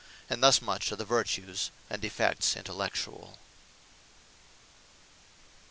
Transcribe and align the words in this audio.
And 0.31 0.41
thus 0.41 0.63
much 0.63 0.91
of 0.91 0.97
the 0.97 1.05
Vertues 1.05 1.69
and 1.87 2.01
Defects 2.01 2.55
Intellectuall. 2.55 3.37